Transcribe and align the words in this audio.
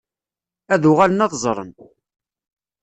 Ad 0.73 0.83
uɣalen 0.89 1.23
ad 1.25 1.33
ẓren. 1.43 1.71